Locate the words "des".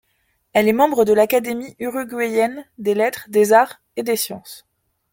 2.79-2.95, 3.29-3.53, 4.01-4.15